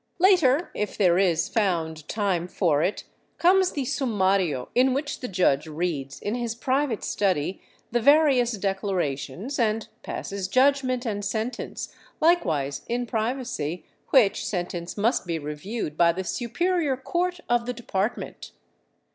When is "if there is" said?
0.73-1.47